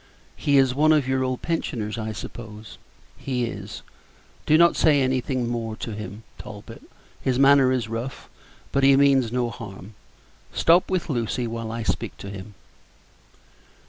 [0.35, 2.79] "He is one of your old pensioners, I suppose?"
[3.19, 3.83] "He is;
[4.47, 6.81] do not say anything more to him, Talbot.
[7.21, 8.27] His manner is rough,
[8.71, 9.93] but he means no harm.
[10.53, 12.55] Stop with Lucy while I speak to him."